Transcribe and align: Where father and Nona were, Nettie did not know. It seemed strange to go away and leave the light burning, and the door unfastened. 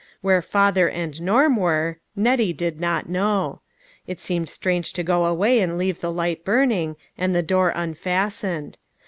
Where 0.21 0.41
father 0.41 0.89
and 0.89 1.21
Nona 1.21 1.55
were, 1.59 1.99
Nettie 2.15 2.53
did 2.53 2.79
not 2.79 3.07
know. 3.07 3.61
It 4.07 4.19
seemed 4.19 4.49
strange 4.49 4.93
to 4.93 5.03
go 5.03 5.25
away 5.25 5.59
and 5.59 5.77
leave 5.77 6.01
the 6.01 6.11
light 6.11 6.43
burning, 6.43 6.95
and 7.19 7.35
the 7.35 7.43
door 7.43 7.69
unfastened. 7.75 8.79